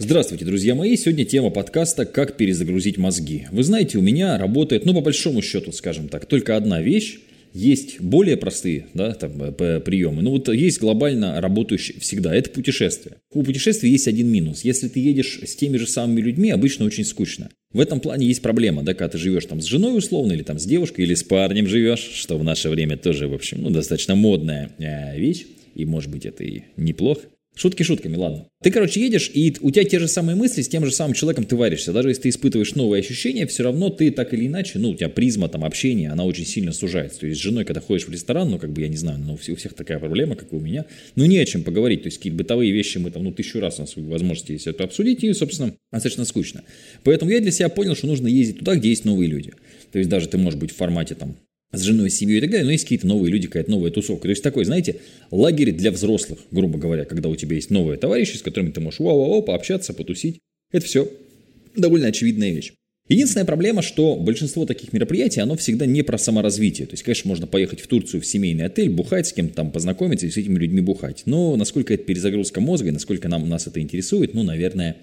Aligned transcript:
Здравствуйте, 0.00 0.44
друзья 0.44 0.76
мои! 0.76 0.94
Сегодня 0.94 1.24
тема 1.24 1.50
подкаста 1.50 2.06
«Как 2.06 2.36
перезагрузить 2.36 2.98
мозги». 2.98 3.48
Вы 3.50 3.64
знаете, 3.64 3.98
у 3.98 4.00
меня 4.00 4.38
работает, 4.38 4.84
ну, 4.84 4.94
по 4.94 5.00
большому 5.00 5.42
счету, 5.42 5.72
скажем 5.72 6.08
так, 6.08 6.26
только 6.26 6.56
одна 6.56 6.80
вещь. 6.80 7.18
Есть 7.52 8.00
более 8.00 8.36
простые 8.36 8.86
да, 8.94 9.12
там, 9.14 9.42
э, 9.42 9.80
приемы, 9.80 10.22
но 10.22 10.30
вот 10.30 10.48
есть 10.50 10.78
глобально 10.78 11.40
работающие 11.40 11.98
всегда. 11.98 12.32
Это 12.32 12.50
путешествие. 12.50 13.16
У 13.32 13.42
путешествия 13.42 13.90
есть 13.90 14.06
один 14.06 14.28
минус. 14.28 14.62
Если 14.62 14.86
ты 14.86 15.00
едешь 15.00 15.40
с 15.44 15.56
теми 15.56 15.78
же 15.78 15.88
самыми 15.88 16.20
людьми, 16.20 16.52
обычно 16.52 16.84
очень 16.84 17.04
скучно. 17.04 17.50
В 17.72 17.80
этом 17.80 17.98
плане 17.98 18.24
есть 18.28 18.40
проблема, 18.40 18.84
да, 18.84 18.94
когда 18.94 19.08
ты 19.08 19.18
живешь 19.18 19.46
там 19.46 19.60
с 19.60 19.64
женой 19.64 19.98
условно, 19.98 20.30
или 20.30 20.44
там 20.44 20.60
с 20.60 20.64
девушкой, 20.64 21.06
или 21.06 21.14
с 21.14 21.24
парнем 21.24 21.66
живешь, 21.66 22.08
что 22.14 22.38
в 22.38 22.44
наше 22.44 22.68
время 22.68 22.96
тоже, 22.98 23.26
в 23.26 23.34
общем, 23.34 23.62
ну, 23.62 23.70
достаточно 23.70 24.14
модная 24.14 24.70
э, 24.78 25.18
вещь, 25.18 25.44
и 25.74 25.84
может 25.84 26.08
быть 26.12 26.24
это 26.24 26.44
и 26.44 26.62
неплохо. 26.76 27.22
Шутки 27.54 27.82
шутками, 27.82 28.16
ладно. 28.16 28.46
Ты, 28.62 28.70
короче, 28.70 29.00
едешь, 29.00 29.30
и 29.34 29.52
у 29.60 29.72
тебя 29.72 29.82
те 29.84 29.98
же 29.98 30.06
самые 30.06 30.36
мысли, 30.36 30.62
с 30.62 30.68
тем 30.68 30.84
же 30.84 30.92
самым 30.92 31.14
человеком 31.14 31.44
ты 31.44 31.56
варишься. 31.56 31.92
Даже 31.92 32.08
если 32.10 32.22
ты 32.22 32.28
испытываешь 32.28 32.76
новые 32.76 33.00
ощущения, 33.00 33.46
все 33.46 33.64
равно 33.64 33.90
ты 33.90 34.12
так 34.12 34.32
или 34.32 34.46
иначе, 34.46 34.78
ну, 34.78 34.90
у 34.90 34.94
тебя 34.94 35.08
призма 35.08 35.48
там 35.48 35.64
общения, 35.64 36.10
она 36.10 36.24
очень 36.24 36.46
сильно 36.46 36.72
сужается. 36.72 37.20
То 37.20 37.26
есть 37.26 37.40
с 37.40 37.42
женой, 37.42 37.64
когда 37.64 37.80
ходишь 37.80 38.06
в 38.06 38.12
ресторан, 38.12 38.48
ну, 38.48 38.58
как 38.58 38.72
бы, 38.72 38.80
я 38.80 38.88
не 38.88 38.96
знаю, 38.96 39.18
ну, 39.18 39.34
у 39.34 39.36
всех 39.36 39.74
такая 39.74 39.98
проблема, 39.98 40.36
как 40.36 40.52
и 40.52 40.56
у 40.56 40.60
меня, 40.60 40.86
ну, 41.16 41.24
не 41.24 41.38
о 41.38 41.44
чем 41.44 41.64
поговорить. 41.64 42.02
То 42.02 42.06
есть 42.06 42.18
какие-то 42.18 42.38
бытовые 42.38 42.70
вещи 42.70 42.98
мы 42.98 43.10
там, 43.10 43.24
ну, 43.24 43.32
тысячу 43.32 43.58
раз 43.58 43.78
у 43.78 43.82
нас 43.82 43.96
возможности 43.96 44.52
есть 44.52 44.68
это 44.68 44.84
обсудить, 44.84 45.24
и, 45.24 45.32
собственно, 45.32 45.74
достаточно 45.90 46.24
скучно. 46.24 46.62
Поэтому 47.02 47.32
я 47.32 47.40
для 47.40 47.50
себя 47.50 47.68
понял, 47.68 47.96
что 47.96 48.06
нужно 48.06 48.28
ездить 48.28 48.60
туда, 48.60 48.76
где 48.76 48.88
есть 48.88 49.04
новые 49.04 49.28
люди. 49.28 49.52
То 49.90 49.98
есть 49.98 50.08
даже 50.08 50.28
ты 50.28 50.38
можешь 50.38 50.60
быть 50.60 50.70
в 50.70 50.76
формате 50.76 51.16
там 51.16 51.36
с 51.72 51.80
женой, 51.82 52.10
с 52.10 52.16
семьей 52.16 52.38
и 52.38 52.40
так 52.40 52.50
далее, 52.50 52.64
но 52.64 52.72
есть 52.72 52.84
какие-то 52.84 53.06
новые 53.06 53.30
люди, 53.30 53.46
какая-то 53.46 53.70
новая 53.70 53.90
тусовка. 53.90 54.22
То 54.22 54.30
есть 54.30 54.42
такой, 54.42 54.64
знаете, 54.64 55.00
лагерь 55.30 55.72
для 55.72 55.90
взрослых, 55.90 56.38
грубо 56.50 56.78
говоря, 56.78 57.04
когда 57.04 57.28
у 57.28 57.36
тебя 57.36 57.56
есть 57.56 57.70
новые 57.70 57.98
товарищи, 57.98 58.36
с 58.36 58.42
которыми 58.42 58.70
ты 58.70 58.80
можешь 58.80 59.00
вау-вау, 59.00 59.42
пообщаться, 59.42 59.92
потусить. 59.92 60.40
Это 60.72 60.86
все 60.86 61.10
довольно 61.76 62.08
очевидная 62.08 62.52
вещь. 62.52 62.72
Единственная 63.08 63.46
проблема, 63.46 63.80
что 63.80 64.16
большинство 64.16 64.66
таких 64.66 64.92
мероприятий, 64.92 65.40
оно 65.40 65.56
всегда 65.56 65.86
не 65.86 66.02
про 66.02 66.18
саморазвитие. 66.18 66.86
То 66.86 66.92
есть, 66.92 67.02
конечно, 67.02 67.28
можно 67.28 67.46
поехать 67.46 67.80
в 67.80 67.86
Турцию 67.86 68.20
в 68.20 68.26
семейный 68.26 68.66
отель, 68.66 68.90
бухать, 68.90 69.26
с 69.26 69.32
кем-то 69.32 69.54
там 69.54 69.70
познакомиться 69.70 70.26
и 70.26 70.30
с 70.30 70.36
этими 70.36 70.58
людьми 70.58 70.82
бухать. 70.82 71.22
Но 71.24 71.56
насколько 71.56 71.94
это 71.94 72.04
перезагрузка 72.04 72.60
мозга 72.60 72.88
и 72.88 72.92
насколько 72.92 73.28
нам, 73.28 73.48
нас 73.48 73.66
это 73.66 73.80
интересует, 73.80 74.34
ну, 74.34 74.42
наверное, 74.42 74.98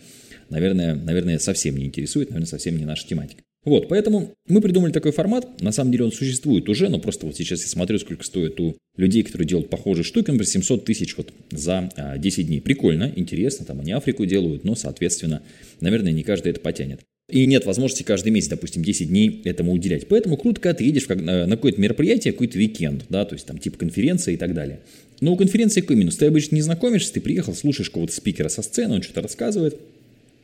наверное, 0.50 0.94
наверное, 0.94 1.40
совсем 1.40 1.78
не 1.78 1.86
интересует, 1.86 2.30
наверное, 2.30 2.48
совсем 2.48 2.78
не 2.78 2.86
наша 2.86 3.08
тематика. 3.08 3.42
Вот, 3.66 3.90
поэтому 3.90 4.36
мы 4.48 4.62
придумали 4.62 4.92
такой 4.92 5.12
формат. 5.12 5.62
На 5.62 5.72
самом 5.72 5.92
деле 5.92 6.06
он 6.06 6.12
существует 6.12 6.70
уже, 6.70 6.88
но 6.88 7.00
просто 7.00 7.26
вот 7.26 7.36
сейчас 7.36 7.62
я 7.62 7.68
смотрю, 7.68 7.98
сколько 7.98 8.24
стоит 8.24 8.60
у 8.60 8.78
людей, 8.96 9.24
которые 9.24 9.48
делают 9.48 9.72
похожие 9.72 10.04
штуки, 10.04 10.28
например, 10.28 10.46
700 10.46 10.86
тысяч 10.86 11.18
вот 11.18 11.34
за 11.52 11.90
10 12.18 12.40
а, 12.40 12.44
дней. 12.44 12.62
Прикольно, 12.62 13.12
интересно, 13.16 13.66
там 13.66 13.82
они 13.82 13.92
Африку 13.92 14.26
делают, 14.26 14.64
но, 14.64 14.76
соответственно, 14.76 15.42
наверное, 15.82 16.12
не 16.12 16.24
каждый 16.24 16.52
это 16.52 16.60
потянет. 16.60 17.02
И 17.28 17.48
нет 17.48 17.66
возможности 17.66 18.04
каждый 18.04 18.30
месяц, 18.30 18.50
допустим, 18.50 18.84
10 18.84 19.10
дней 19.10 19.42
этому 19.46 19.74
уделять. 19.74 20.08
Поэтому 20.08 20.38
круто, 20.38 20.62
когда 20.62 20.78
ты 20.78 20.84
едешь 20.84 21.08
на, 21.08 21.48
на 21.48 21.56
какое-то 21.56 21.82
мероприятие, 21.82 22.34
какой-то 22.34 22.60
уикенд, 22.60 23.06
да, 23.10 23.26
то 23.26 23.34
есть 23.34 23.48
там 23.48 23.58
типа 23.58 23.80
конференция 23.80 24.36
и 24.36 24.38
так 24.38 24.54
далее. 24.54 24.82
Но 25.22 25.34
у 25.34 25.36
конференции 25.36 25.82
какой 25.82 25.96
минус? 25.96 26.18
Ты 26.18 26.28
обычно 26.28 26.54
не 26.54 26.62
знакомишься, 26.62 27.14
ты 27.14 27.22
приехал, 27.22 27.56
слушаешь 27.56 27.90
кого-то 27.90 28.14
спикера 28.14 28.50
со 28.50 28.62
сцены, 28.62 28.94
он 28.94 29.02
что-то 29.02 29.24
рассказывает, 29.24 29.80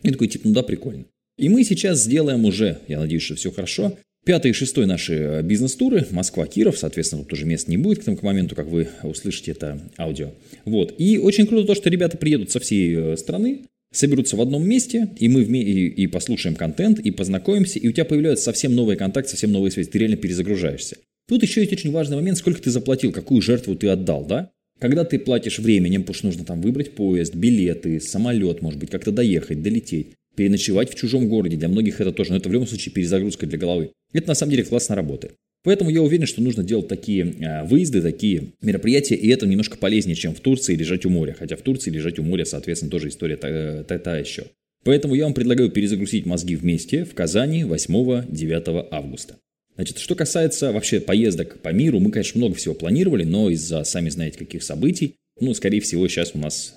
и 0.01 0.09
такой 0.09 0.27
типа, 0.27 0.47
ну 0.47 0.55
да, 0.55 0.63
прикольно. 0.63 1.05
И 1.37 1.49
мы 1.49 1.63
сейчас 1.63 2.03
сделаем 2.03 2.45
уже, 2.45 2.79
я 2.87 2.99
надеюсь, 2.99 3.23
что 3.23 3.35
все 3.35 3.51
хорошо, 3.51 3.97
Пятый 4.23 4.51
и 4.51 4.53
шестой 4.53 4.85
наши 4.85 5.15
э, 5.15 5.41
бизнес-туры, 5.41 6.05
Москва-Киров, 6.11 6.77
соответственно, 6.77 7.23
тут 7.23 7.33
уже 7.33 7.45
мест 7.45 7.67
не 7.67 7.77
будет 7.77 7.99
к 7.99 8.03
тому 8.03 8.19
моменту, 8.21 8.55
как 8.55 8.67
вы 8.67 8.89
услышите 9.01 9.49
это 9.51 9.81
аудио. 9.97 10.29
Вот. 10.63 10.93
И 10.99 11.17
очень 11.17 11.47
круто 11.47 11.65
то, 11.65 11.73
что 11.73 11.89
ребята 11.89 12.17
приедут 12.17 12.51
со 12.51 12.59
всей 12.59 12.95
э, 12.95 13.17
страны, 13.17 13.61
соберутся 13.91 14.35
в 14.35 14.41
одном 14.41 14.63
месте, 14.63 15.09
и 15.17 15.27
мы 15.27 15.41
вме- 15.41 15.63
и, 15.63 15.87
и 15.87 16.05
послушаем 16.05 16.55
контент, 16.55 16.99
и 16.99 17.09
познакомимся, 17.09 17.79
и 17.79 17.87
у 17.87 17.91
тебя 17.91 18.05
появляются 18.05 18.45
совсем 18.45 18.75
новые 18.75 18.95
контакты, 18.95 19.31
совсем 19.31 19.51
новые 19.51 19.71
связи, 19.71 19.89
ты 19.89 19.97
реально 19.97 20.17
перезагружаешься. 20.17 20.97
Тут 21.27 21.41
еще 21.41 21.61
есть 21.61 21.73
очень 21.73 21.91
важный 21.91 22.17
момент, 22.17 22.37
сколько 22.37 22.61
ты 22.61 22.69
заплатил, 22.69 23.11
какую 23.11 23.41
жертву 23.41 23.75
ты 23.75 23.87
отдал, 23.87 24.23
да? 24.25 24.51
Когда 24.79 25.03
ты 25.03 25.17
платишь 25.17 25.57
временем, 25.57 26.01
потому 26.01 26.15
что 26.15 26.25
нужно 26.27 26.45
там 26.45 26.61
выбрать 26.61 26.91
поезд, 26.91 27.33
билеты, 27.33 27.99
самолет, 27.99 28.61
может 28.61 28.79
быть, 28.79 28.91
как-то 28.91 29.11
доехать, 29.11 29.63
долететь 29.63 30.13
переночевать 30.35 30.91
в 30.91 30.95
чужом 30.95 31.27
городе. 31.27 31.57
Для 31.57 31.67
многих 31.67 32.01
это 32.01 32.11
тоже, 32.11 32.31
но 32.31 32.37
это 32.37 32.49
в 32.49 32.51
любом 32.51 32.67
случае 32.67 32.93
перезагрузка 32.93 33.45
для 33.45 33.57
головы. 33.57 33.91
Это 34.13 34.27
на 34.27 34.35
самом 34.35 34.51
деле 34.51 34.63
классно 34.63 34.95
работает. 34.95 35.35
Поэтому 35.63 35.91
я 35.91 36.01
уверен, 36.01 36.25
что 36.25 36.41
нужно 36.41 36.63
делать 36.63 36.87
такие 36.87 37.23
э, 37.23 37.63
выезды, 37.65 38.01
такие 38.01 38.53
мероприятия, 38.61 39.15
и 39.15 39.29
это 39.29 39.45
немножко 39.45 39.77
полезнее, 39.77 40.15
чем 40.15 40.33
в 40.33 40.39
Турции 40.39 40.75
лежать 40.75 41.05
у 41.05 41.09
моря. 41.09 41.35
Хотя 41.37 41.55
в 41.55 41.61
Турции 41.61 41.91
лежать 41.91 42.17
у 42.17 42.23
моря, 42.23 42.45
соответственно, 42.45 42.89
тоже 42.89 43.09
история 43.09 43.37
та, 43.37 43.47
э, 43.47 43.83
та, 43.87 43.99
та 43.99 44.17
еще. 44.17 44.45
Поэтому 44.83 45.13
я 45.13 45.25
вам 45.25 45.35
предлагаю 45.35 45.69
перезагрузить 45.69 46.25
мозги 46.25 46.55
вместе 46.55 47.05
в 47.05 47.13
Казани 47.13 47.63
8-9 47.63 48.87
августа. 48.89 49.37
Значит, 49.75 49.99
что 49.99 50.15
касается 50.15 50.71
вообще 50.71 50.99
поездок 50.99 51.59
по 51.61 51.69
миру, 51.69 51.99
мы, 51.99 52.11
конечно, 52.11 52.39
много 52.39 52.55
всего 52.55 52.73
планировали, 52.73 53.23
но 53.23 53.49
из-за, 53.51 53.83
сами 53.83 54.09
знаете, 54.09 54.39
каких 54.39 54.63
событий, 54.63 55.15
ну, 55.39 55.53
скорее 55.53 55.79
всего, 55.79 56.07
сейчас 56.07 56.31
у 56.33 56.39
нас 56.39 56.75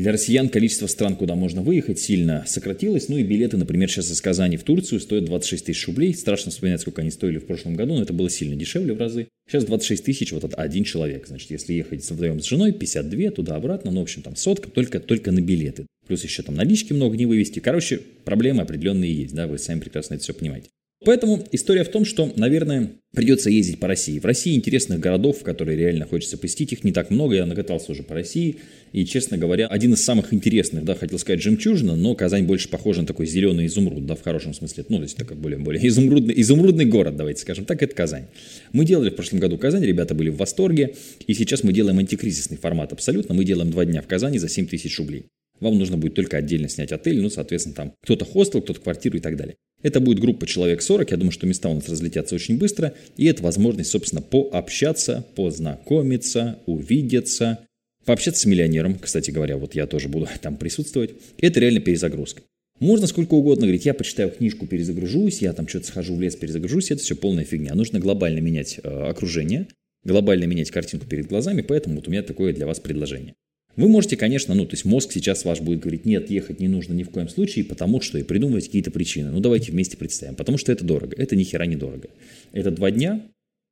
для 0.00 0.12
россиян 0.12 0.48
количество 0.48 0.86
стран, 0.86 1.14
куда 1.14 1.34
можно 1.34 1.60
выехать, 1.60 1.98
сильно 1.98 2.44
сократилось. 2.46 3.10
Ну 3.10 3.18
и 3.18 3.22
билеты, 3.22 3.58
например, 3.58 3.90
сейчас 3.90 4.10
из 4.10 4.20
Казани 4.22 4.56
в 4.56 4.62
Турцию 4.62 4.98
стоят 4.98 5.26
26 5.26 5.66
тысяч 5.66 5.86
рублей. 5.86 6.14
Страшно 6.14 6.50
вспоминать, 6.50 6.80
сколько 6.80 7.02
они 7.02 7.10
стоили 7.10 7.36
в 7.36 7.46
прошлом 7.46 7.74
году, 7.74 7.94
но 7.94 8.02
это 8.02 8.14
было 8.14 8.30
сильно 8.30 8.56
дешевле 8.56 8.94
в 8.94 8.98
разы. 8.98 9.28
Сейчас 9.46 9.64
26 9.64 10.02
тысяч 10.02 10.32
вот 10.32 10.50
один 10.54 10.84
человек. 10.84 11.26
Значит, 11.26 11.50
если 11.50 11.74
ехать 11.74 12.08
вдвоем 12.08 12.40
с 12.40 12.46
женой, 12.46 12.72
52 12.72 13.30
туда-обратно, 13.32 13.90
ну, 13.90 14.00
в 14.00 14.04
общем, 14.04 14.22
там 14.22 14.36
сотка 14.36 14.70
только, 14.70 15.00
только 15.00 15.32
на 15.32 15.42
билеты. 15.42 15.86
Плюс 16.06 16.24
еще 16.24 16.42
там 16.42 16.54
налички 16.54 16.94
много 16.94 17.18
не 17.18 17.26
вывести. 17.26 17.60
Короче, 17.60 18.00
проблемы 18.24 18.62
определенные 18.62 19.12
есть, 19.12 19.34
да, 19.34 19.46
вы 19.46 19.58
сами 19.58 19.80
прекрасно 19.80 20.14
это 20.14 20.22
все 20.22 20.32
понимаете. 20.32 20.70
Поэтому 21.02 21.42
история 21.50 21.82
в 21.82 21.88
том, 21.88 22.04
что, 22.04 22.30
наверное, 22.36 22.90
придется 23.14 23.48
ездить 23.48 23.80
по 23.80 23.88
России. 23.88 24.18
В 24.18 24.26
России 24.26 24.54
интересных 24.54 25.00
городов, 25.00 25.42
которые 25.42 25.78
реально 25.78 26.04
хочется 26.04 26.36
посетить, 26.36 26.74
их 26.74 26.84
не 26.84 26.92
так 26.92 27.08
много. 27.08 27.36
Я 27.36 27.46
накатался 27.46 27.92
уже 27.92 28.02
по 28.02 28.14
России. 28.14 28.56
И, 28.92 29.06
честно 29.06 29.38
говоря, 29.38 29.66
один 29.66 29.94
из 29.94 30.04
самых 30.04 30.34
интересных, 30.34 30.84
да, 30.84 30.94
хотел 30.94 31.18
сказать 31.18 31.40
жемчужина, 31.40 31.96
но 31.96 32.14
Казань 32.14 32.44
больше 32.44 32.68
похожа 32.68 33.00
на 33.00 33.06
такой 33.06 33.24
зеленый 33.24 33.64
изумруд, 33.64 34.04
да, 34.04 34.14
в 34.14 34.22
хорошем 34.22 34.52
смысле. 34.52 34.84
Ну, 34.90 34.98
то 34.98 35.04
есть 35.04 35.16
такой 35.16 35.38
более, 35.38 35.58
более 35.58 35.86
изумрудный, 35.88 36.38
изумрудный 36.38 36.84
город, 36.84 37.16
давайте 37.16 37.40
скажем 37.40 37.64
так, 37.64 37.82
это 37.82 37.94
Казань. 37.94 38.26
Мы 38.72 38.84
делали 38.84 39.08
в 39.08 39.14
прошлом 39.14 39.40
году 39.40 39.56
Казань, 39.56 39.84
ребята 39.84 40.14
были 40.14 40.28
в 40.28 40.36
восторге. 40.36 40.94
И 41.26 41.32
сейчас 41.32 41.64
мы 41.64 41.72
делаем 41.72 41.98
антикризисный 41.98 42.58
формат 42.58 42.92
абсолютно. 42.92 43.34
Мы 43.34 43.46
делаем 43.46 43.70
два 43.70 43.86
дня 43.86 44.02
в 44.02 44.06
Казани 44.06 44.38
за 44.38 44.50
7 44.50 44.66
тысяч 44.66 44.98
рублей. 44.98 45.24
Вам 45.60 45.78
нужно 45.78 45.96
будет 45.96 46.14
только 46.14 46.36
отдельно 46.36 46.68
снять 46.68 46.92
отель, 46.92 47.20
ну, 47.20 47.30
соответственно, 47.30 47.74
там 47.74 47.92
кто-то 48.02 48.24
хостел, 48.24 48.62
кто-то 48.62 48.80
квартиру 48.80 49.18
и 49.18 49.20
так 49.20 49.36
далее. 49.36 49.56
Это 49.82 50.00
будет 50.00 50.18
группа 50.18 50.46
человек 50.46 50.82
40, 50.82 51.10
я 51.10 51.16
думаю, 51.16 51.32
что 51.32 51.46
места 51.46 51.68
у 51.68 51.74
нас 51.74 51.88
разлетятся 51.88 52.34
очень 52.34 52.58
быстро, 52.58 52.94
и 53.16 53.26
это 53.26 53.42
возможность, 53.42 53.90
собственно, 53.90 54.20
пообщаться, 54.20 55.24
познакомиться, 55.34 56.58
увидеться, 56.66 57.66
пообщаться 58.04 58.42
с 58.42 58.46
миллионером, 58.46 58.98
кстати 58.98 59.30
говоря, 59.30 59.56
вот 59.56 59.74
я 59.74 59.86
тоже 59.86 60.08
буду 60.08 60.28
там 60.42 60.56
присутствовать. 60.56 61.12
Это 61.38 61.60
реально 61.60 61.80
перезагрузка. 61.80 62.42
Можно 62.78 63.06
сколько 63.06 63.34
угодно 63.34 63.66
говорить, 63.66 63.84
я 63.84 63.92
почитаю 63.92 64.30
книжку, 64.30 64.66
перезагружусь, 64.66 65.42
я 65.42 65.52
там 65.52 65.68
что-то 65.68 65.86
схожу 65.86 66.14
в 66.14 66.20
лес, 66.20 66.34
перезагружусь, 66.36 66.90
это 66.90 67.02
все 67.02 67.14
полная 67.14 67.44
фигня. 67.44 67.74
Нужно 67.74 68.00
глобально 68.00 68.38
менять 68.38 68.80
э, 68.82 68.88
окружение, 68.88 69.68
глобально 70.02 70.44
менять 70.44 70.70
картинку 70.70 71.06
перед 71.06 71.26
глазами, 71.26 71.60
поэтому 71.60 71.96
вот 71.96 72.08
у 72.08 72.10
меня 72.10 72.22
такое 72.22 72.54
для 72.54 72.66
вас 72.66 72.80
предложение. 72.80 73.34
Вы 73.80 73.88
можете, 73.88 74.18
конечно, 74.18 74.54
ну, 74.54 74.66
то 74.66 74.74
есть 74.74 74.84
мозг 74.84 75.10
сейчас 75.10 75.46
ваш 75.46 75.62
будет 75.62 75.80
говорить, 75.80 76.04
нет, 76.04 76.28
ехать 76.28 76.60
не 76.60 76.68
нужно 76.68 76.92
ни 76.92 77.02
в 77.02 77.08
коем 77.08 77.30
случае, 77.30 77.64
потому 77.64 78.02
что 78.02 78.18
и 78.18 78.22
придумывать 78.22 78.66
какие-то 78.66 78.90
причины. 78.90 79.30
Ну, 79.30 79.40
давайте 79.40 79.72
вместе 79.72 79.96
представим, 79.96 80.34
потому 80.34 80.58
что 80.58 80.70
это 80.70 80.84
дорого, 80.84 81.16
это 81.16 81.34
ни 81.34 81.44
хера 81.44 81.64
не 81.64 81.76
дорого. 81.76 82.10
Это 82.52 82.70
два 82.70 82.90
дня, 82.90 83.22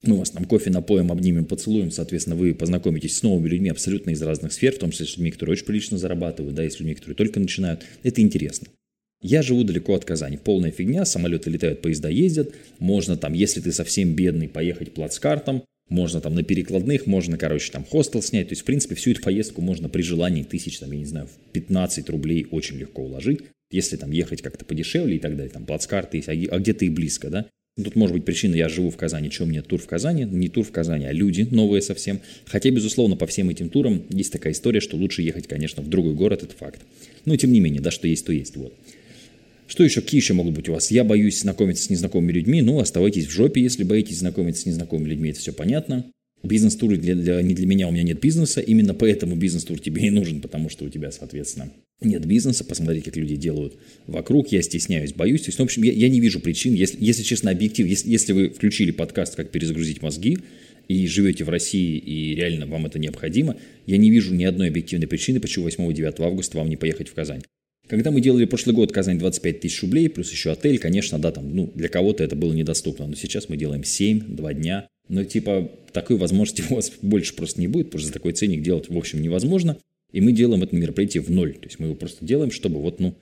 мы 0.02 0.16
вас 0.16 0.30
там 0.30 0.46
кофе 0.46 0.70
напоим, 0.70 1.12
обнимем, 1.12 1.44
поцелуем, 1.44 1.90
соответственно, 1.90 2.36
вы 2.36 2.54
познакомитесь 2.54 3.18
с 3.18 3.22
новыми 3.22 3.48
людьми 3.48 3.68
абсолютно 3.68 4.08
из 4.12 4.22
разных 4.22 4.54
сфер, 4.54 4.72
в 4.72 4.78
том 4.78 4.92
числе 4.92 5.04
с 5.04 5.18
людьми, 5.18 5.30
которые 5.30 5.52
очень 5.52 5.66
прилично 5.66 5.98
зарабатывают, 5.98 6.54
да, 6.54 6.64
и 6.64 6.70
с 6.70 6.80
людьми, 6.80 6.94
которые 6.94 7.14
только 7.14 7.38
начинают. 7.38 7.84
Это 8.02 8.22
интересно. 8.22 8.68
Я 9.20 9.42
живу 9.42 9.62
далеко 9.62 9.92
от 9.92 10.06
Казани. 10.06 10.38
Полная 10.38 10.70
фигня, 10.70 11.04
самолеты 11.04 11.50
летают, 11.50 11.82
поезда 11.82 12.08
ездят. 12.08 12.54
Можно 12.78 13.18
там, 13.18 13.34
если 13.34 13.60
ты 13.60 13.72
совсем 13.72 14.14
бедный, 14.14 14.48
поехать 14.48 14.94
плацкартом, 14.94 15.64
можно 15.88 16.20
там 16.20 16.34
на 16.34 16.42
перекладных, 16.42 17.06
можно, 17.06 17.38
короче, 17.38 17.72
там 17.72 17.84
хостел 17.84 18.22
снять. 18.22 18.48
То 18.48 18.52
есть, 18.52 18.62
в 18.62 18.64
принципе, 18.64 18.94
всю 18.94 19.12
эту 19.12 19.22
поездку 19.22 19.60
можно 19.60 19.88
при 19.88 20.02
желании 20.02 20.42
тысяч, 20.42 20.78
там, 20.78 20.92
я 20.92 20.98
не 20.98 21.04
знаю, 21.06 21.26
в 21.26 21.52
15 21.52 22.08
рублей 22.10 22.46
очень 22.50 22.76
легко 22.76 23.02
уложить. 23.02 23.40
Если 23.70 23.96
там 23.96 24.10
ехать 24.10 24.42
как-то 24.42 24.64
подешевле 24.64 25.16
и 25.16 25.18
так 25.18 25.36
далее, 25.36 25.52
там 25.52 25.66
плацкарты 25.66 26.18
есть, 26.18 26.28
а, 26.28 26.32
а 26.32 26.58
где-то 26.58 26.84
и 26.84 26.88
близко, 26.88 27.30
да. 27.30 27.46
Тут 27.82 27.94
может 27.94 28.14
быть 28.14 28.24
причина, 28.24 28.56
я 28.56 28.68
живу 28.68 28.90
в 28.90 28.96
Казани, 28.96 29.30
чем 29.30 29.48
мне 29.48 29.62
тур 29.62 29.80
в 29.80 29.86
Казани? 29.86 30.24
Не 30.24 30.48
тур 30.48 30.64
в 30.64 30.72
Казани, 30.72 31.06
а 31.06 31.12
люди 31.12 31.46
новые 31.48 31.80
совсем. 31.80 32.20
Хотя, 32.46 32.70
безусловно, 32.70 33.14
по 33.14 33.26
всем 33.26 33.50
этим 33.50 33.68
турам 33.68 34.04
есть 34.10 34.32
такая 34.32 34.52
история, 34.52 34.80
что 34.80 34.96
лучше 34.96 35.22
ехать, 35.22 35.46
конечно, 35.46 35.80
в 35.80 35.88
другой 35.88 36.14
город, 36.14 36.42
это 36.42 36.56
факт. 36.56 36.80
Но, 37.24 37.36
тем 37.36 37.52
не 37.52 37.60
менее, 37.60 37.80
да, 37.80 37.92
что 37.92 38.08
есть, 38.08 38.26
то 38.26 38.32
есть, 38.32 38.56
вот. 38.56 38.74
Что 39.68 39.84
еще? 39.84 40.00
Какие 40.00 40.20
еще 40.20 40.32
могут 40.32 40.54
быть 40.54 40.68
у 40.68 40.72
вас? 40.72 40.90
Я 40.90 41.04
боюсь 41.04 41.40
знакомиться 41.40 41.84
с 41.84 41.90
незнакомыми 41.90 42.32
людьми. 42.32 42.62
Ну, 42.62 42.80
оставайтесь 42.80 43.26
в 43.26 43.30
жопе, 43.30 43.60
если 43.60 43.84
боитесь 43.84 44.18
знакомиться 44.18 44.62
с 44.62 44.66
незнакомыми 44.66 45.10
людьми. 45.10 45.30
Это 45.30 45.38
все 45.38 45.52
понятно. 45.52 46.06
Бизнес-тур 46.42 46.96
для, 46.96 47.14
для, 47.14 47.42
не 47.42 47.54
для 47.54 47.66
меня, 47.66 47.88
у 47.88 47.90
меня 47.90 48.04
нет 48.04 48.20
бизнеса, 48.20 48.60
именно 48.60 48.94
поэтому 48.94 49.34
бизнес-тур 49.34 49.80
тебе 49.80 50.06
и 50.06 50.10
нужен, 50.10 50.40
потому 50.40 50.70
что 50.70 50.84
у 50.84 50.88
тебя, 50.88 51.10
соответственно, 51.10 51.72
нет 52.00 52.24
бизнеса, 52.26 52.64
посмотреть, 52.64 53.04
как 53.04 53.16
люди 53.16 53.34
делают 53.34 53.76
вокруг, 54.06 54.52
я 54.52 54.62
стесняюсь, 54.62 55.12
боюсь. 55.12 55.42
То 55.42 55.48
есть, 55.48 55.58
ну, 55.58 55.64
в 55.64 55.66
общем, 55.66 55.82
я, 55.82 55.92
я 55.92 56.08
не 56.08 56.20
вижу 56.20 56.38
причин, 56.38 56.74
если, 56.74 56.96
если 57.04 57.24
честно, 57.24 57.50
объектив, 57.50 57.88
если, 57.88 58.08
если 58.08 58.32
вы 58.32 58.50
включили 58.50 58.92
подкаст 58.92 59.34
«Как 59.34 59.50
перезагрузить 59.50 60.00
мозги», 60.00 60.38
и 60.86 61.06
живете 61.06 61.44
в 61.44 61.50
России, 61.50 61.98
и 61.98 62.34
реально 62.34 62.66
вам 62.66 62.86
это 62.86 62.98
необходимо, 62.98 63.56
я 63.86 63.98
не 63.98 64.10
вижу 64.10 64.32
ни 64.32 64.44
одной 64.44 64.68
объективной 64.68 65.06
причины, 65.06 65.38
почему 65.38 65.68
8-9 65.68 66.22
августа 66.22 66.56
вам 66.56 66.70
не 66.70 66.76
поехать 66.76 67.08
в 67.08 67.14
Казань. 67.14 67.42
Когда 67.88 68.10
мы 68.10 68.20
делали 68.20 68.44
прошлый 68.44 68.74
год 68.74 68.92
Казань 68.92 69.18
25 69.18 69.60
тысяч 69.60 69.80
рублей, 69.82 70.10
плюс 70.10 70.30
еще 70.30 70.52
отель, 70.52 70.78
конечно, 70.78 71.18
да, 71.18 71.32
там, 71.32 71.54
ну, 71.54 71.72
для 71.74 71.88
кого-то 71.88 72.22
это 72.22 72.36
было 72.36 72.52
недоступно, 72.52 73.06
но 73.06 73.14
сейчас 73.14 73.48
мы 73.48 73.56
делаем 73.56 73.82
7, 73.82 74.36
2 74.36 74.54
дня, 74.54 74.88
но 75.08 75.24
типа 75.24 75.70
такой 75.92 76.16
возможности 76.16 76.62
у 76.70 76.74
вас 76.74 76.92
больше 77.00 77.34
просто 77.34 77.60
не 77.60 77.66
будет, 77.66 77.86
потому 77.86 78.00
что 78.00 78.08
за 78.08 78.12
такой 78.12 78.32
ценник 78.32 78.62
делать 78.62 78.88
в 78.88 78.96
общем 78.96 79.22
невозможно, 79.22 79.78
и 80.12 80.20
мы 80.20 80.32
делаем 80.32 80.62
это 80.62 80.76
мероприятие 80.76 81.22
в 81.22 81.30
ноль, 81.30 81.54
то 81.54 81.66
есть 81.66 81.78
мы 81.78 81.86
его 81.86 81.94
просто 81.94 82.24
делаем, 82.24 82.50
чтобы 82.50 82.80
вот, 82.80 83.00
ну, 83.00 83.14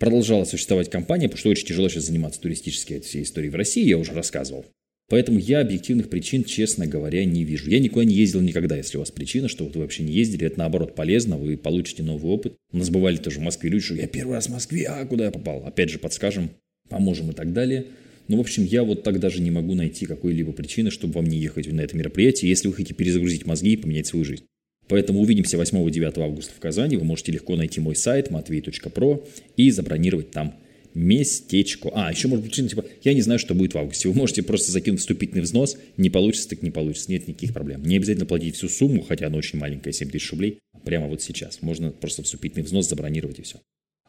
продолжала 0.00 0.44
существовать 0.44 0.90
компания, 0.90 1.28
потому 1.28 1.38
что 1.38 1.50
очень 1.50 1.66
тяжело 1.66 1.88
сейчас 1.88 2.04
заниматься 2.04 2.40
туристической 2.40 3.00
всей 3.00 3.22
историей 3.22 3.50
в 3.50 3.56
России, 3.56 3.86
я 3.86 3.98
уже 3.98 4.12
рассказывал. 4.12 4.64
Поэтому 5.08 5.38
я 5.38 5.60
объективных 5.60 6.10
причин, 6.10 6.44
честно 6.44 6.86
говоря, 6.86 7.24
не 7.24 7.42
вижу. 7.42 7.70
Я 7.70 7.80
никуда 7.80 8.04
не 8.04 8.14
ездил 8.14 8.42
никогда, 8.42 8.76
если 8.76 8.98
у 8.98 9.00
вас 9.00 9.10
причина, 9.10 9.48
что 9.48 9.64
вот 9.64 9.74
вы 9.74 9.82
вообще 9.82 10.02
не 10.02 10.12
ездили. 10.12 10.46
Это 10.46 10.58
наоборот 10.58 10.94
полезно, 10.94 11.38
вы 11.38 11.56
получите 11.56 12.02
новый 12.02 12.30
опыт. 12.30 12.56
У 12.72 12.76
нас 12.76 12.90
бывали 12.90 13.16
тоже 13.16 13.38
в 13.38 13.42
Москве 13.42 13.70
люди, 13.70 13.84
что 13.84 13.94
я 13.94 14.06
первый 14.06 14.34
раз 14.34 14.48
в 14.48 14.52
Москве, 14.52 14.84
а 14.84 15.04
куда 15.06 15.24
я 15.24 15.30
попал? 15.30 15.64
Опять 15.64 15.88
же 15.88 15.98
подскажем, 15.98 16.50
поможем 16.90 17.30
и 17.30 17.32
так 17.32 17.54
далее. 17.54 17.86
Но, 18.28 18.36
в 18.36 18.40
общем, 18.40 18.64
я 18.64 18.84
вот 18.84 19.02
так 19.02 19.18
даже 19.18 19.40
не 19.40 19.50
могу 19.50 19.74
найти 19.74 20.04
какой-либо 20.04 20.52
причины, 20.52 20.90
чтобы 20.90 21.14
вам 21.14 21.24
не 21.24 21.38
ехать 21.38 21.72
на 21.72 21.80
это 21.80 21.96
мероприятие, 21.96 22.50
если 22.50 22.68
вы 22.68 22.74
хотите 22.74 22.92
перезагрузить 22.92 23.46
мозги 23.46 23.72
и 23.72 23.76
поменять 23.76 24.06
свою 24.06 24.26
жизнь. 24.26 24.44
Поэтому 24.88 25.20
увидимся 25.20 25.56
8-9 25.56 26.20
августа 26.20 26.52
в 26.54 26.60
Казани. 26.60 26.98
Вы 26.98 27.04
можете 27.04 27.32
легко 27.32 27.56
найти 27.56 27.80
мой 27.80 27.96
сайт 27.96 28.30
matvey.pro 28.30 29.26
и 29.56 29.70
забронировать 29.70 30.30
там 30.30 30.54
местечко. 30.98 31.90
А, 31.94 32.10
еще 32.10 32.28
может 32.28 32.44
быть 32.44 32.54
типа, 32.54 32.84
я 33.04 33.14
не 33.14 33.22
знаю, 33.22 33.38
что 33.38 33.54
будет 33.54 33.74
в 33.74 33.78
августе. 33.78 34.08
Вы 34.08 34.14
можете 34.14 34.42
просто 34.42 34.72
закинуть 34.72 35.00
вступительный 35.00 35.42
взнос, 35.42 35.78
не 35.96 36.10
получится, 36.10 36.48
так 36.48 36.62
не 36.62 36.70
получится, 36.70 37.10
нет 37.10 37.28
никаких 37.28 37.54
проблем. 37.54 37.82
Не 37.84 37.96
обязательно 37.96 38.26
платить 38.26 38.56
всю 38.56 38.68
сумму, 38.68 39.02
хотя 39.02 39.28
она 39.28 39.38
очень 39.38 39.58
маленькая, 39.58 39.92
7 39.92 40.10
тысяч 40.10 40.30
рублей, 40.32 40.58
прямо 40.84 41.06
вот 41.06 41.22
сейчас. 41.22 41.62
Можно 41.62 41.90
просто 41.90 42.22
вступительный 42.22 42.64
взнос 42.64 42.88
забронировать 42.88 43.38
и 43.38 43.42
все. 43.42 43.60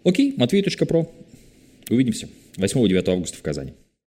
Окей, 0.04 0.34
matvey.pro. 0.36 1.08
Увидимся 1.90 2.28
8-9 2.58 3.10
августа 3.10 3.38
в 3.38 3.42
Казани. 3.42 3.74